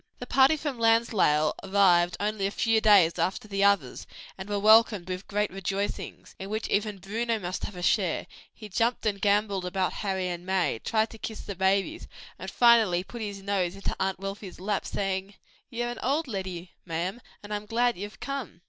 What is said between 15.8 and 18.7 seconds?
a dear auld leddy, ma'am, and I'm glad ye've come!"